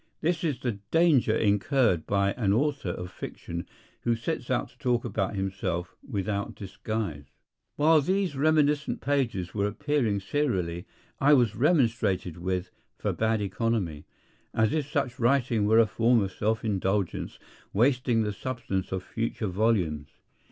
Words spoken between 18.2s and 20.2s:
the substance of future volumes.